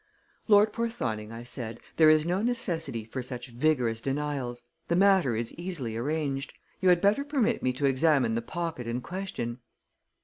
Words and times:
"Lord 0.47 0.73
Porthoning," 0.73 1.31
I 1.31 1.43
said, 1.43 1.79
"there 1.97 2.09
is 2.09 2.25
no 2.25 2.41
necessity 2.41 3.05
for 3.05 3.21
such 3.21 3.49
vigorous 3.49 4.01
denials. 4.01 4.63
The 4.87 4.95
matter 4.95 5.35
is 5.35 5.53
easily 5.59 5.95
arranged. 5.95 6.53
You 6.79 6.89
had 6.89 7.01
better 7.01 7.23
permit 7.23 7.61
me 7.61 7.71
to 7.73 7.85
examine 7.85 8.33
the 8.33 8.41
pocket 8.41 8.87
in 8.87 9.01
question." 9.01 9.59